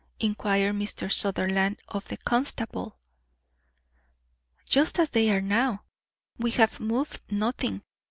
inquired 0.19 0.73
Mr. 0.73 1.11
Sutherland 1.13 1.79
of 1.87 2.07
the 2.07 2.17
constable. 2.17 2.97
"Just 4.67 4.97
as 4.97 5.11
they 5.11 5.29
are 5.29 5.41
now; 5.41 5.83
we 6.39 6.49
have 6.49 6.79
moved 6.79 7.19
nothing. 7.31 7.83